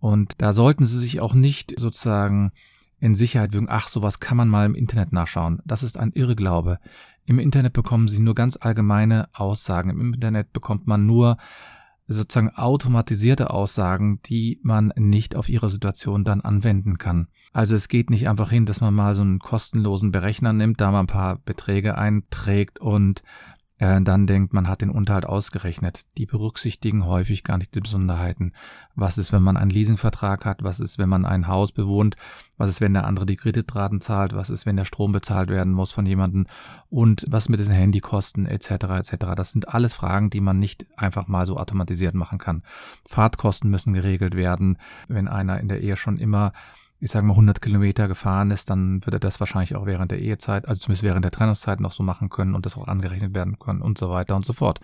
Und 0.00 0.34
da 0.38 0.52
sollten 0.52 0.86
Sie 0.86 0.98
sich 0.98 1.20
auch 1.20 1.34
nicht 1.34 1.78
sozusagen 1.78 2.52
in 3.00 3.14
Sicherheit 3.14 3.52
wirken, 3.52 3.68
ach, 3.70 3.88
sowas 3.88 4.18
kann 4.18 4.38
man 4.38 4.48
mal 4.48 4.64
im 4.64 4.74
Internet 4.74 5.12
nachschauen. 5.12 5.60
Das 5.66 5.82
ist 5.82 5.98
ein 5.98 6.12
Irrglaube. 6.12 6.78
Im 7.26 7.38
Internet 7.38 7.74
bekommen 7.74 8.08
Sie 8.08 8.20
nur 8.20 8.34
ganz 8.34 8.56
allgemeine 8.58 9.28
Aussagen. 9.34 9.90
Im 9.90 10.14
Internet 10.14 10.54
bekommt 10.54 10.86
man 10.86 11.04
nur 11.04 11.36
sozusagen 12.06 12.50
automatisierte 12.50 13.50
Aussagen, 13.50 14.20
die 14.26 14.60
man 14.62 14.92
nicht 14.96 15.36
auf 15.36 15.48
ihre 15.48 15.70
Situation 15.70 16.24
dann 16.24 16.42
anwenden 16.42 16.98
kann. 16.98 17.28
Also 17.52 17.74
es 17.74 17.88
geht 17.88 18.10
nicht 18.10 18.28
einfach 18.28 18.50
hin, 18.50 18.66
dass 18.66 18.80
man 18.80 18.92
mal 18.92 19.14
so 19.14 19.22
einen 19.22 19.38
kostenlosen 19.38 20.12
Berechner 20.12 20.52
nimmt, 20.52 20.80
da 20.80 20.90
man 20.90 21.04
ein 21.04 21.06
paar 21.06 21.36
Beträge 21.36 21.96
einträgt 21.96 22.78
und 22.78 23.22
äh, 23.78 24.00
dann 24.00 24.26
denkt, 24.26 24.52
man 24.52 24.68
hat 24.68 24.82
den 24.82 24.90
Unterhalt 24.90 25.26
ausgerechnet. 25.26 26.16
Die 26.16 26.26
berücksichtigen 26.26 27.06
häufig 27.06 27.42
gar 27.42 27.58
nicht 27.58 27.74
die 27.74 27.80
Besonderheiten. 27.80 28.52
Was 28.94 29.18
ist, 29.18 29.32
wenn 29.32 29.42
man 29.42 29.56
einen 29.56 29.70
Leasingvertrag 29.70 30.44
hat? 30.44 30.62
Was 30.62 30.78
ist, 30.78 30.98
wenn 30.98 31.08
man 31.08 31.24
ein 31.24 31.48
Haus 31.48 31.72
bewohnt? 31.72 32.14
Was 32.56 32.70
ist, 32.70 32.80
wenn 32.80 32.94
der 32.94 33.04
andere 33.04 33.26
die 33.26 33.36
Kreditraten 33.36 34.00
zahlt? 34.00 34.34
Was 34.34 34.48
ist, 34.48 34.64
wenn 34.64 34.76
der 34.76 34.84
Strom 34.84 35.10
bezahlt 35.10 35.50
werden 35.50 35.72
muss 35.72 35.90
von 35.90 36.06
jemandem? 36.06 36.46
Und 36.88 37.26
was 37.28 37.48
mit 37.48 37.58
den 37.58 37.70
Handykosten 37.70 38.46
etc. 38.46 38.70
etc. 38.70 39.16
Das 39.34 39.50
sind 39.50 39.68
alles 39.68 39.92
Fragen, 39.92 40.30
die 40.30 40.40
man 40.40 40.60
nicht 40.60 40.86
einfach 40.96 41.26
mal 41.26 41.44
so 41.44 41.56
automatisiert 41.56 42.14
machen 42.14 42.38
kann. 42.38 42.62
Fahrtkosten 43.08 43.70
müssen 43.70 43.92
geregelt 43.92 44.36
werden. 44.36 44.78
Wenn 45.08 45.26
einer 45.26 45.58
in 45.58 45.68
der 45.68 45.80
Ehe 45.80 45.96
schon 45.96 46.16
immer 46.16 46.52
ich 47.04 47.10
sage 47.10 47.26
mal 47.26 47.34
100 47.34 47.60
Kilometer 47.60 48.08
gefahren 48.08 48.50
ist, 48.50 48.70
dann 48.70 49.04
würde 49.04 49.18
er 49.18 49.20
das 49.20 49.38
wahrscheinlich 49.38 49.76
auch 49.76 49.84
während 49.84 50.10
der 50.10 50.22
Ehezeit, 50.22 50.66
also 50.66 50.80
zumindest 50.80 51.02
während 51.02 51.22
der 51.22 51.32
Trennungszeit 51.32 51.78
noch 51.78 51.92
so 51.92 52.02
machen 52.02 52.30
können 52.30 52.54
und 52.54 52.64
das 52.64 52.78
auch 52.78 52.88
angerechnet 52.88 53.34
werden 53.34 53.58
können 53.58 53.82
und 53.82 53.98
so 53.98 54.08
weiter 54.08 54.34
und 54.34 54.46
so 54.46 54.54
fort. 54.54 54.80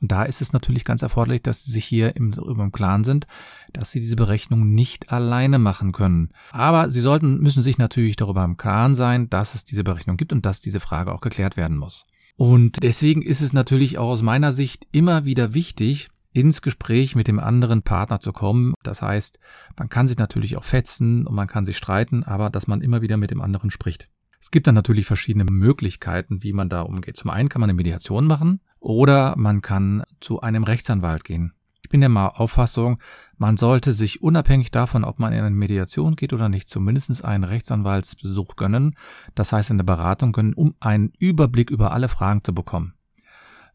Und 0.00 0.12
da 0.12 0.22
ist 0.22 0.40
es 0.40 0.52
natürlich 0.52 0.84
ganz 0.84 1.02
erforderlich, 1.02 1.42
dass 1.42 1.64
Sie 1.64 1.72
sich 1.72 1.84
hier 1.84 2.14
im, 2.14 2.32
im 2.32 2.70
Klaren 2.70 3.02
sind, 3.02 3.26
dass 3.72 3.90
Sie 3.90 3.98
diese 3.98 4.14
Berechnung 4.14 4.72
nicht 4.72 5.10
alleine 5.10 5.58
machen 5.58 5.90
können. 5.90 6.30
Aber 6.52 6.92
Sie 6.92 7.00
sollten, 7.00 7.40
müssen 7.40 7.64
sich 7.64 7.76
natürlich 7.76 8.14
darüber 8.14 8.44
im 8.44 8.56
Klaren 8.56 8.94
sein, 8.94 9.28
dass 9.28 9.56
es 9.56 9.64
diese 9.64 9.82
Berechnung 9.82 10.16
gibt 10.16 10.32
und 10.32 10.46
dass 10.46 10.60
diese 10.60 10.78
Frage 10.78 11.12
auch 11.12 11.20
geklärt 11.20 11.56
werden 11.56 11.76
muss. 11.76 12.06
Und 12.36 12.84
deswegen 12.84 13.20
ist 13.20 13.40
es 13.40 13.52
natürlich 13.52 13.98
auch 13.98 14.10
aus 14.10 14.22
meiner 14.22 14.52
Sicht 14.52 14.86
immer 14.92 15.24
wieder 15.24 15.54
wichtig, 15.54 16.10
ins 16.34 16.60
Gespräch 16.60 17.14
mit 17.14 17.28
dem 17.28 17.40
anderen 17.40 17.82
Partner 17.82 18.20
zu 18.20 18.32
kommen. 18.32 18.74
Das 18.82 19.00
heißt, 19.00 19.38
man 19.78 19.88
kann 19.88 20.08
sich 20.08 20.18
natürlich 20.18 20.56
auch 20.56 20.64
fetzen 20.64 21.26
und 21.26 21.34
man 21.34 21.46
kann 21.46 21.64
sich 21.64 21.78
streiten, 21.78 22.24
aber 22.24 22.50
dass 22.50 22.66
man 22.66 22.82
immer 22.82 23.00
wieder 23.00 23.16
mit 23.16 23.30
dem 23.30 23.40
anderen 23.40 23.70
spricht. 23.70 24.10
Es 24.40 24.50
gibt 24.50 24.66
dann 24.66 24.74
natürlich 24.74 25.06
verschiedene 25.06 25.44
Möglichkeiten, 25.44 26.42
wie 26.42 26.52
man 26.52 26.68
da 26.68 26.82
umgeht. 26.82 27.16
Zum 27.16 27.30
einen 27.30 27.48
kann 27.48 27.60
man 27.60 27.70
eine 27.70 27.76
Mediation 27.76 28.26
machen 28.26 28.60
oder 28.78 29.34
man 29.38 29.62
kann 29.62 30.02
zu 30.20 30.40
einem 30.40 30.64
Rechtsanwalt 30.64 31.24
gehen. 31.24 31.54
Ich 31.82 31.88
bin 31.88 32.00
der 32.00 32.40
Auffassung, 32.40 32.98
man 33.36 33.56
sollte 33.56 33.92
sich 33.92 34.22
unabhängig 34.22 34.70
davon, 34.70 35.04
ob 35.04 35.18
man 35.18 35.32
in 35.32 35.40
eine 35.40 35.54
Mediation 35.54 36.16
geht 36.16 36.32
oder 36.32 36.48
nicht, 36.48 36.68
zumindest 36.68 37.24
einen 37.24 37.44
Rechtsanwaltsbesuch 37.44 38.56
gönnen, 38.56 38.96
das 39.34 39.52
heißt 39.52 39.70
eine 39.70 39.84
Beratung 39.84 40.32
gönnen, 40.32 40.54
um 40.54 40.74
einen 40.80 41.12
Überblick 41.18 41.70
über 41.70 41.92
alle 41.92 42.08
Fragen 42.08 42.42
zu 42.42 42.54
bekommen. 42.54 42.94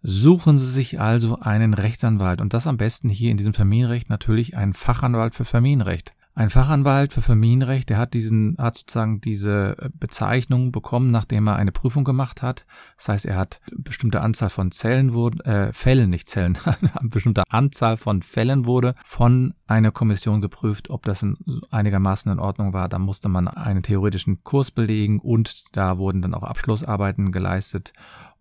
Suchen 0.01 0.57
Sie 0.57 0.69
sich 0.69 0.99
also 0.99 1.39
einen 1.39 1.73
Rechtsanwalt 1.73 2.39
und 2.39 2.53
das 2.53 2.67
am 2.67 2.77
besten 2.77 3.09
hier 3.09 3.31
in 3.31 3.37
diesem 3.37 3.53
Familienrecht 3.53 4.09
natürlich 4.09 4.55
einen 4.55 4.73
Fachanwalt 4.73 5.35
für 5.35 5.45
Familienrecht. 5.45 6.13
Ein 6.39 6.49
Fachanwalt 6.49 7.11
für 7.11 7.21
Familienrecht, 7.21 7.89
der 7.89 7.97
hat 7.97 8.13
diesen, 8.13 8.55
hat 8.57 8.77
sozusagen 8.77 9.19
diese 9.19 9.75
äh, 9.77 9.89
Bezeichnung 9.93 10.71
bekommen, 10.71 11.11
nachdem 11.11 11.47
er 11.47 11.57
eine 11.57 11.73
Prüfung 11.73 12.05
gemacht 12.05 12.41
hat. 12.41 12.65
Das 12.95 13.09
heißt, 13.09 13.25
er 13.25 13.35
hat 13.35 13.59
bestimmte 13.75 14.21
Anzahl 14.21 14.49
von 14.49 14.71
Zellen 14.71 15.13
wurde, 15.13 15.43
äh, 15.43 15.73
Fällen, 15.73 16.09
nicht 16.09 16.29
Zellen, 16.29 16.57
eine 16.65 17.09
bestimmte 17.09 17.43
Anzahl 17.49 17.97
von 17.97 18.21
Fällen 18.21 18.65
wurde 18.65 18.95
von 19.03 19.53
einer 19.67 19.91
Kommission 19.91 20.39
geprüft, 20.39 20.91
ob 20.91 21.03
das 21.03 21.23
in, 21.23 21.35
einigermaßen 21.71 22.31
in 22.31 22.39
Ordnung 22.39 22.71
war. 22.71 22.87
Da 22.87 22.99
musste 22.99 23.27
man 23.27 23.49
einen 23.49 23.83
theoretischen 23.83 24.41
Kurs 24.45 24.71
belegen 24.71 25.19
und 25.19 25.75
da 25.75 25.97
wurden 25.97 26.21
dann 26.21 26.35
auch 26.35 26.43
Abschlussarbeiten 26.43 27.33
geleistet. 27.33 27.91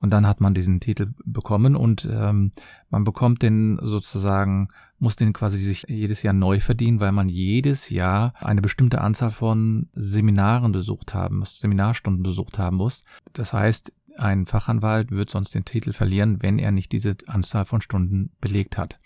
Und 0.01 0.11
dann 0.11 0.27
hat 0.27 0.41
man 0.41 0.55
diesen 0.55 0.79
Titel 0.81 1.13
bekommen 1.25 1.75
und 1.75 2.09
ähm, 2.11 2.53
man 2.89 3.05
bekommt 3.05 3.43
den 3.43 3.79
sozusagen, 3.83 4.69
muss 4.99 5.17
den 5.17 5.33
quasi 5.33 5.59
sich 5.59 5.87
jedes 5.89 6.23
Jahr 6.23 6.35
neu 6.35 6.61
verdienen, 6.61 7.01
weil 7.01 7.13
man 7.13 7.29
jedes 7.29 7.91
Jahr 7.91 8.33
eine 8.39 8.63
bestimmte 8.63 9.01
Anzahl 9.01 9.33
von 9.33 9.89
Seminaren 9.95 10.71
besucht 10.71 11.15
haben 11.15 11.39
muss, 11.39 11.59
Seminarstunden 11.59 12.23
besucht 12.23 12.59
haben 12.59 12.77
muss. 12.77 13.05
Das 13.33 13.53
heißt, 13.53 13.93
ein 14.19 14.47
Fachanwalt 14.47 15.13
wird 15.13 15.31
sonst 15.31 15.55
den 15.55 15.65
Titel 15.65 15.93
verlieren, 15.93 16.43
wenn 16.43 16.59
er 16.59 16.73
nicht 16.73 16.91
diese 16.91 17.17
Anzahl 17.27 17.65
von 17.65 17.81
Stunden 17.81 18.31
belegt 18.41 18.77
hat. 18.77 18.99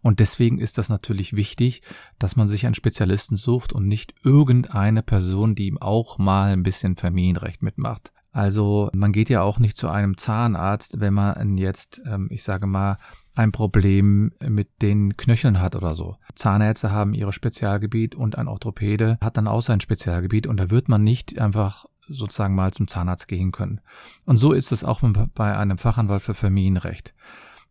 Und 0.00 0.20
deswegen 0.20 0.58
ist 0.58 0.78
das 0.78 0.88
natürlich 0.88 1.34
wichtig, 1.34 1.82
dass 2.18 2.36
man 2.36 2.46
sich 2.46 2.66
einen 2.66 2.76
Spezialisten 2.76 3.36
sucht 3.36 3.72
und 3.72 3.88
nicht 3.88 4.14
irgendeine 4.22 5.02
Person, 5.02 5.54
die 5.54 5.66
ihm 5.66 5.78
auch 5.78 6.18
mal 6.18 6.52
ein 6.52 6.62
bisschen 6.62 6.96
Familienrecht 6.96 7.62
mitmacht. 7.62 8.12
Also 8.32 8.90
man 8.92 9.12
geht 9.12 9.28
ja 9.28 9.42
auch 9.42 9.58
nicht 9.58 9.76
zu 9.76 9.88
einem 9.88 10.16
Zahnarzt, 10.16 11.00
wenn 11.00 11.14
man 11.14 11.58
jetzt, 11.58 12.00
ähm, 12.06 12.28
ich 12.30 12.42
sage 12.42 12.66
mal, 12.66 12.96
ein 13.34 13.52
Problem 13.52 14.32
mit 14.46 14.82
den 14.82 15.16
Knöcheln 15.16 15.60
hat 15.60 15.74
oder 15.74 15.94
so. 15.94 16.16
Zahnärzte 16.34 16.90
haben 16.90 17.14
ihre 17.14 17.32
Spezialgebiet 17.32 18.14
und 18.14 18.36
ein 18.36 18.48
Orthopäde 18.48 19.18
hat 19.20 19.36
dann 19.36 19.48
auch 19.48 19.62
sein 19.62 19.80
Spezialgebiet 19.80 20.46
und 20.46 20.58
da 20.58 20.70
wird 20.70 20.88
man 20.88 21.02
nicht 21.02 21.38
einfach 21.38 21.86
sozusagen 22.06 22.54
mal 22.54 22.72
zum 22.72 22.88
Zahnarzt 22.88 23.28
gehen 23.28 23.52
können. 23.52 23.80
Und 24.26 24.36
so 24.36 24.52
ist 24.52 24.72
es 24.72 24.84
auch 24.84 25.00
bei 25.34 25.56
einem 25.56 25.78
Fachanwalt 25.78 26.22
für 26.22 26.34
Familienrecht. 26.34 27.14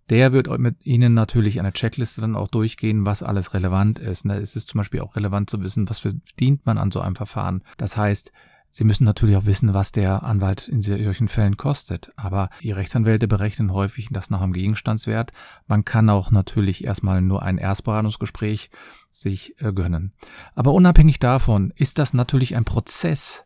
Der 0.10 0.34
wird 0.34 0.48
mit 0.58 0.84
Ihnen 0.86 1.14
natürlich 1.14 1.60
eine 1.60 1.72
Checkliste 1.72 2.22
dann 2.22 2.36
auch 2.36 2.48
durchgehen, 2.48 3.06
was 3.06 3.22
alles 3.22 3.54
relevant 3.54 4.00
ist. 4.00 4.26
Ne? 4.26 4.38
Es 4.38 4.56
ist 4.56 4.70
zum 4.70 4.80
Beispiel 4.80 5.02
auch 5.02 5.16
relevant 5.16 5.50
zu 5.52 5.62
wissen, 5.62 5.88
was 5.88 6.00
verdient 6.00 6.66
man 6.66 6.80
an 6.80 6.90
so 6.90 7.00
einem 7.00 7.16
Verfahren. 7.16 7.64
Das 7.78 7.96
heißt, 7.96 8.32
Sie 8.72 8.84
müssen 8.84 9.04
natürlich 9.04 9.36
auch 9.36 9.46
wissen, 9.46 9.74
was 9.74 9.92
der 9.92 10.24
Anwalt 10.24 10.68
in 10.68 10.82
solchen 10.82 11.28
Fällen 11.28 11.58
kostet. 11.58 12.12
Aber 12.16 12.50
die 12.62 12.72
Rechtsanwälte 12.72 13.28
berechnen 13.28 13.74
häufig 13.74 14.10
das 14.12 14.30
nach 14.30 14.42
dem 14.42 14.54
Gegenstandswert. 14.54 15.32
Man 15.68 15.86
kann 15.86 16.10
auch 16.10 16.32
natürlich 16.32 16.84
erstmal 16.84 17.22
nur 17.22 17.42
ein 17.42 17.58
Erstberatungsgespräch 17.58 18.70
sich 19.10 19.60
äh, 19.62 19.74
gönnen. 19.74 20.14
Aber 20.54 20.74
unabhängig 20.74 21.20
davon 21.20 21.74
ist 21.76 21.98
das 21.98 22.14
natürlich 22.14 22.56
ein 22.56 22.66
Prozess, 22.66 23.46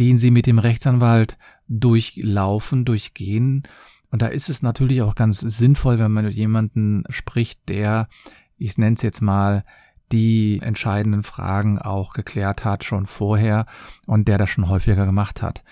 den 0.00 0.16
Sie 0.16 0.30
mit 0.30 0.46
dem 0.46 0.58
Rechtsanwalt 0.58 1.36
durchlaufen, 1.68 2.84
durchgehen. 2.84 3.64
Und 4.10 4.22
da 4.22 4.26
ist 4.26 4.48
es 4.48 4.62
natürlich 4.62 5.02
auch 5.02 5.14
ganz 5.14 5.40
sinnvoll, 5.40 5.98
wenn 5.98 6.12
man 6.12 6.24
mit 6.24 6.34
jemandem 6.34 7.04
spricht, 7.08 7.68
der, 7.68 8.08
ich 8.56 8.78
nenne 8.78 8.96
es 8.96 9.02
jetzt 9.02 9.20
mal, 9.20 9.64
die 10.12 10.60
entscheidenden 10.62 11.22
Fragen 11.22 11.78
auch 11.78 12.12
geklärt 12.12 12.64
hat 12.64 12.84
schon 12.84 13.06
vorher 13.06 13.66
und 14.06 14.28
der 14.28 14.38
das 14.38 14.50
schon 14.50 14.68
häufiger 14.68 15.06
gemacht 15.06 15.42
hat. 15.42 15.64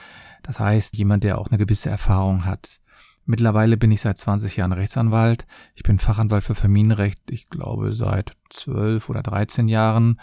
Das 0.42 0.58
heißt, 0.58 0.96
jemand, 0.96 1.24
der 1.24 1.38
auch 1.38 1.48
eine 1.48 1.58
gewisse 1.58 1.90
Erfahrung 1.90 2.44
hat. 2.44 2.80
Mittlerweile 3.26 3.76
bin 3.76 3.92
ich 3.92 4.00
seit 4.00 4.18
20 4.18 4.56
Jahren 4.56 4.72
Rechtsanwalt. 4.72 5.46
Ich 5.74 5.82
bin 5.82 5.98
Fachanwalt 5.98 6.42
für 6.42 6.54
Familienrecht, 6.54 7.18
ich 7.30 7.48
glaube 7.48 7.92
seit 7.92 8.34
12 8.48 9.08
oder 9.08 9.22
13 9.22 9.68
Jahren. 9.68 10.18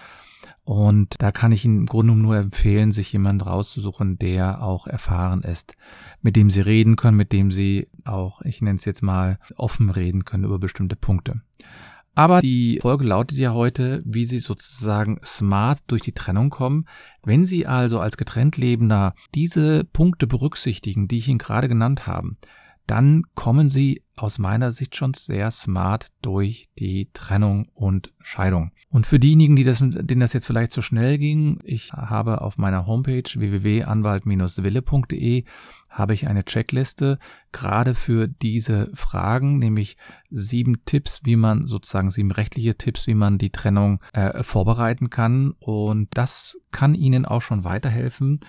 Und 0.64 1.16
da 1.20 1.32
kann 1.32 1.54
ich 1.54 1.64
Ihnen 1.64 1.78
im 1.78 1.86
Grunde 1.86 2.14
nur 2.14 2.36
empfehlen, 2.36 2.92
sich 2.92 3.14
jemanden 3.14 3.48
rauszusuchen, 3.48 4.20
der 4.20 4.62
auch 4.62 4.88
erfahren 4.88 5.44
ist, 5.44 5.78
mit 6.22 6.36
dem 6.36 6.50
Sie 6.50 6.60
reden 6.60 6.98
können, 6.98 7.16
mit 7.16 7.32
dem 7.32 7.52
Sie 7.52 7.88
auch, 8.04 8.42
ich 8.42 8.62
nenne 8.62 8.76
es 8.76 8.84
jetzt 8.84 9.02
mal, 9.02 9.40
offen 9.56 9.90
reden 9.90 10.26
können 10.26 10.44
über 10.44 10.60
bestimmte 10.60 10.98
Punkte. 10.98 11.40
Aber 12.18 12.42
die 12.42 12.80
Folge 12.82 13.06
lautet 13.06 13.38
ja 13.38 13.54
heute, 13.54 14.02
wie 14.04 14.26
Sie 14.26 14.40
sozusagen 14.40 15.20
smart 15.24 15.82
durch 15.86 16.02
die 16.02 16.14
Trennung 16.14 16.50
kommen. 16.50 16.86
Wenn 17.24 17.46
Sie 17.46 17.68
also 17.68 18.00
als 18.00 18.18
getrennt 18.18 18.58
Lebender 18.58 19.14
diese 19.36 19.84
Punkte 19.84 20.26
berücksichtigen, 20.26 21.08
die 21.08 21.20
ich 21.20 21.28
Ihnen 21.28 21.38
gerade 21.38 21.68
genannt 21.68 22.08
habe, 22.08 22.32
dann 22.88 23.22
kommen 23.36 23.70
Sie 23.70 24.02
aus 24.16 24.40
meiner 24.40 24.72
Sicht 24.72 24.96
schon 24.96 25.14
sehr 25.14 25.52
smart 25.52 26.08
durch 26.22 26.70
die 26.80 27.12
Trennung 27.14 27.68
und 27.74 28.14
Scheidung. 28.20 28.72
Und 28.90 29.06
für 29.06 29.20
diejenigen, 29.20 29.56
die 29.56 29.66
das, 29.66 29.78
denen 29.80 30.22
das 30.22 30.34
jetzt 30.34 30.48
vielleicht 30.48 30.72
zu 30.72 30.82
schnell 30.82 31.20
ging, 31.20 31.60
ich 31.64 31.94
habe 31.94 32.42
auf 32.42 32.58
meiner 32.58 32.88
Homepage 32.88 33.22
www.anwalt-wille.de 33.24 35.44
habe 35.90 36.14
ich 36.14 36.28
eine 36.28 36.46
Checkliste 36.46 37.18
gerade 37.52 37.96
für 37.96 38.28
diese 38.28 38.92
Fragen, 38.94 39.58
nämlich 39.60 39.98
sieben 40.30 40.84
Tipps, 40.86 41.22
wie 41.24 41.36
man 41.36 41.68
sozusagen 41.68 42.12
sieben 42.12 42.32
rechtliche 42.32 42.76
Tipps, 42.76 43.08
wie 43.08 43.16
man 43.16 43.38
die 43.38 43.52
Trennung 43.52 44.02
äh, 44.14 44.44
vorbereiten 44.44 45.10
kann. 45.10 45.52
Und 45.60 46.10
das 46.14 46.58
kann 46.72 46.96
Ihnen 46.96 47.26
auch 47.26 47.42
schon 47.42 47.64
weiterhelfen. 47.64 48.42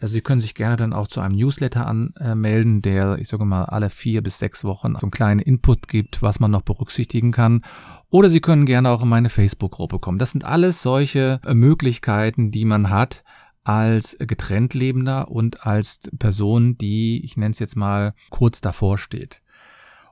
Also 0.00 0.12
Sie 0.12 0.20
können 0.20 0.40
sich 0.40 0.54
gerne 0.54 0.76
dann 0.76 0.92
auch 0.92 1.08
zu 1.08 1.20
einem 1.20 1.34
Newsletter 1.34 1.86
anmelden, 1.86 2.82
der, 2.82 3.18
ich 3.18 3.28
sage 3.28 3.44
mal, 3.44 3.64
alle 3.64 3.90
vier 3.90 4.22
bis 4.22 4.38
sechs 4.38 4.62
Wochen 4.62 4.94
so 4.94 5.02
einen 5.02 5.10
kleinen 5.10 5.40
Input 5.40 5.88
gibt, 5.88 6.22
was 6.22 6.38
man 6.38 6.52
noch 6.52 6.62
berücksichtigen 6.62 7.32
kann. 7.32 7.64
Oder 8.08 8.30
Sie 8.30 8.40
können 8.40 8.64
gerne 8.64 8.90
auch 8.90 9.02
in 9.02 9.08
meine 9.08 9.28
Facebook-Gruppe 9.28 9.98
kommen. 9.98 10.20
Das 10.20 10.30
sind 10.30 10.44
alles 10.44 10.82
solche 10.82 11.40
äh, 11.44 11.52
Möglichkeiten, 11.52 12.52
die 12.52 12.64
man 12.64 12.90
hat, 12.90 13.24
als 13.64 14.16
getrennt 14.20 14.72
Lebender 14.72 15.30
und 15.30 15.66
als 15.66 16.00
Person, 16.16 16.78
die, 16.78 17.22
ich 17.24 17.36
nenne 17.36 17.50
es 17.50 17.58
jetzt 17.58 17.76
mal, 17.76 18.14
kurz 18.30 18.60
davor 18.60 18.98
steht. 18.98 19.42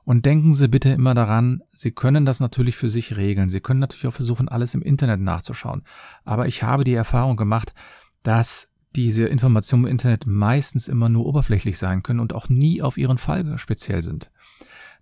Und 0.03 0.25
denken 0.25 0.53
Sie 0.53 0.67
bitte 0.67 0.89
immer 0.89 1.13
daran, 1.15 1.63
Sie 1.71 1.91
können 1.91 2.25
das 2.25 2.39
natürlich 2.41 2.75
für 2.75 2.89
sich 2.89 3.15
regeln. 3.17 3.49
Sie 3.49 3.61
können 3.61 3.79
natürlich 3.79 4.07
auch 4.07 4.13
versuchen, 4.13 4.49
alles 4.49 4.73
im 4.73 4.81
Internet 4.81 5.21
nachzuschauen. 5.21 5.83
Aber 6.25 6.45
ich 6.45 6.61
habe 6.61 6.83
die 6.83 6.93
Erfahrung 6.93 7.37
gemacht, 7.37 7.73
dass 8.21 8.69
diese 8.97 9.27
Informationen 9.27 9.85
im 9.85 9.91
Internet 9.91 10.25
meistens 10.25 10.87
immer 10.87 11.07
nur 11.07 11.27
oberflächlich 11.27 11.77
sein 11.77 12.01
können 12.01 12.19
und 12.19 12.33
auch 12.33 12.49
nie 12.49 12.81
auf 12.81 12.97
Ihren 12.97 13.19
Fall 13.19 13.57
speziell 13.59 14.01
sind. 14.01 14.31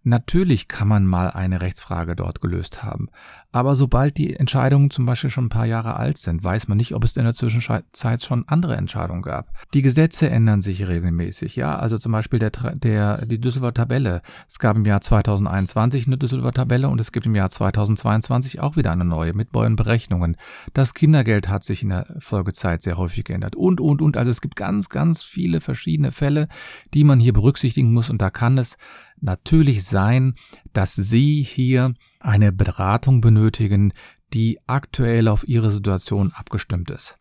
Natürlich 0.07 0.67
kann 0.67 0.88
man 0.88 1.07
mal 1.07 1.31
eine 1.31 1.62
Rechtsfrage 1.62 2.15
dort 2.15 2.39
gelöst 2.39 2.83
haben, 2.83 3.09
aber 3.51 3.75
sobald 3.75 4.17
die 4.17 4.35
Entscheidungen 4.35 4.91
zum 4.91 5.07
Beispiel 5.07 5.31
schon 5.31 5.45
ein 5.45 5.50
paar 5.50 5.65
Jahre 5.65 5.95
alt 5.95 6.19
sind, 6.19 6.43
weiß 6.43 6.67
man 6.67 6.77
nicht, 6.77 6.93
ob 6.93 7.03
es 7.03 7.17
in 7.17 7.24
der 7.24 7.33
Zwischenzeit 7.33 8.21
schon 8.21 8.47
andere 8.47 8.75
Entscheidungen 8.75 9.24
gab. 9.24 9.50
Die 9.74 9.81
Gesetze 9.81 10.29
ändern 10.29 10.62
sich 10.62 10.88
regelmäßig, 10.88 11.55
ja, 11.55 11.75
also 11.75 11.97
zum 11.97 12.12
Beispiel 12.12 12.38
der, 12.38 12.51
der, 12.51 13.25
die 13.25 13.41
Düsseldorfer 13.41 13.74
Tabelle. 13.74 14.21
Es 14.47 14.59
gab 14.59 14.75
im 14.75 14.85
Jahr 14.85 15.01
2021 15.01 16.05
eine 16.05 16.19
Düsseldorfer 16.19 16.51
Tabelle 16.51 16.88
und 16.88 17.01
es 17.01 17.12
gibt 17.12 17.25
im 17.25 17.33
Jahr 17.33 17.50
2022 17.50 18.59
auch 18.59 18.75
wieder 18.75 18.91
eine 18.91 19.05
neue 19.05 19.33
mit 19.33 19.53
neuen 19.53 19.75
Berechnungen. 19.75 20.35
Das 20.74 20.93
Kindergeld 20.93 21.50
hat 21.50 21.63
sich 21.63 21.81
in 21.81 21.89
der 21.89 22.05
Folgezeit 22.19 22.83
sehr 22.83 22.97
häufig 22.97 23.24
geändert 23.24 23.55
und, 23.55 23.81
und, 23.81 24.03
und. 24.03 24.17
Also 24.17 24.29
es 24.29 24.41
gibt 24.41 24.55
ganz, 24.55 24.89
ganz 24.89 25.24
viele 25.24 25.62
verschiedene 25.62 26.12
Fälle, 26.12 26.47
die 26.93 27.05
man 27.05 27.19
hier 27.19 27.33
berücksichtigen 27.33 27.91
muss 27.91 28.12
und 28.12 28.21
da 28.21 28.29
kann 28.29 28.59
es 28.59 28.77
natürlich 29.22 29.84
sein, 29.84 30.36
dass 30.74 30.95
Sie 30.95 31.43
hier 31.43 31.93
eine 32.19 32.51
Beratung 32.51 33.22
benötigen, 33.22 33.93
die 34.34 34.60
aktuell 34.67 35.27
auf 35.27 35.48
Ihre 35.48 35.72
Situation 35.72 36.31
abgestimmt 36.34 36.89
ist. 36.89 37.17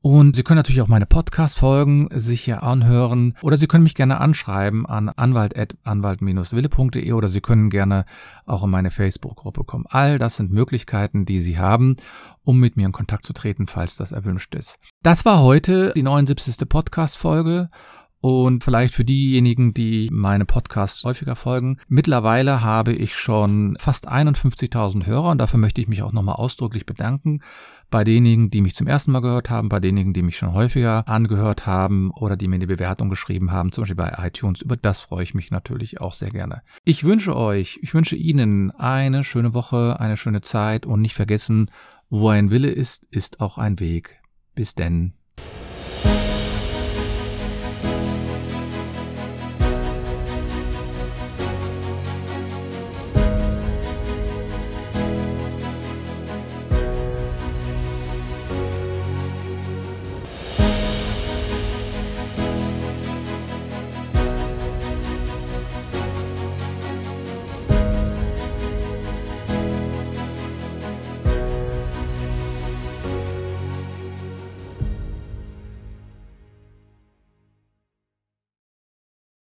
Und 0.00 0.36
Sie 0.36 0.44
können 0.44 0.58
natürlich 0.58 0.80
auch 0.80 0.88
meine 0.88 1.06
Podcast-Folgen 1.06 2.08
sich 2.12 2.42
hier 2.42 2.62
anhören 2.62 3.36
oder 3.42 3.56
Sie 3.56 3.66
können 3.66 3.82
mich 3.82 3.96
gerne 3.96 4.20
anschreiben 4.20 4.86
an 4.86 5.08
anwalt-wille.de 5.08 7.12
oder 7.12 7.28
Sie 7.28 7.40
können 7.40 7.68
gerne 7.68 8.04
auch 8.46 8.62
in 8.62 8.70
meine 8.70 8.92
Facebook-Gruppe 8.92 9.64
kommen. 9.64 9.86
All 9.88 10.18
das 10.18 10.36
sind 10.36 10.52
Möglichkeiten, 10.52 11.24
die 11.24 11.40
Sie 11.40 11.58
haben, 11.58 11.96
um 12.44 12.60
mit 12.60 12.76
mir 12.76 12.86
in 12.86 12.92
Kontakt 12.92 13.26
zu 13.26 13.32
treten, 13.32 13.66
falls 13.66 13.96
das 13.96 14.12
erwünscht 14.12 14.54
ist. 14.54 14.76
Das 15.02 15.24
war 15.24 15.42
heute 15.42 15.92
die 15.96 16.04
79. 16.04 16.68
Podcast-Folge 16.68 17.68
Und 18.20 18.64
vielleicht 18.64 18.94
für 18.94 19.04
diejenigen, 19.04 19.74
die 19.74 20.08
meine 20.10 20.44
Podcasts 20.44 21.04
häufiger 21.04 21.36
folgen, 21.36 21.78
mittlerweile 21.86 22.62
habe 22.62 22.92
ich 22.92 23.16
schon 23.16 23.76
fast 23.78 24.08
51.000 24.08 25.06
Hörer 25.06 25.30
und 25.30 25.38
dafür 25.38 25.60
möchte 25.60 25.80
ich 25.80 25.88
mich 25.88 26.02
auch 26.02 26.12
nochmal 26.12 26.34
ausdrücklich 26.34 26.84
bedanken. 26.84 27.40
Bei 27.90 28.04
denjenigen, 28.04 28.50
die 28.50 28.60
mich 28.60 28.74
zum 28.74 28.86
ersten 28.86 29.12
Mal 29.12 29.20
gehört 29.20 29.50
haben, 29.50 29.68
bei 29.68 29.78
denjenigen, 29.78 30.12
die 30.12 30.22
mich 30.22 30.36
schon 30.36 30.52
häufiger 30.52 31.08
angehört 31.08 31.66
haben 31.66 32.10
oder 32.10 32.36
die 32.36 32.48
mir 32.48 32.56
eine 32.56 32.66
Bewertung 32.66 33.08
geschrieben 33.08 33.52
haben, 33.52 33.72
zum 33.72 33.82
Beispiel 33.82 33.96
bei 33.96 34.14
iTunes, 34.18 34.62
über 34.62 34.76
das 34.76 35.00
freue 35.00 35.22
ich 35.22 35.34
mich 35.34 35.50
natürlich 35.50 36.00
auch 36.00 36.12
sehr 36.12 36.30
gerne. 36.30 36.62
Ich 36.84 37.04
wünsche 37.04 37.36
euch, 37.36 37.78
ich 37.82 37.94
wünsche 37.94 38.16
Ihnen 38.16 38.72
eine 38.72 39.22
schöne 39.22 39.54
Woche, 39.54 40.00
eine 40.00 40.16
schöne 40.16 40.40
Zeit 40.40 40.86
und 40.86 41.00
nicht 41.00 41.14
vergessen, 41.14 41.70
wo 42.10 42.28
ein 42.28 42.50
Wille 42.50 42.70
ist, 42.70 43.06
ist 43.10 43.40
auch 43.40 43.58
ein 43.58 43.78
Weg. 43.80 44.20
Bis 44.54 44.74
denn. 44.74 45.14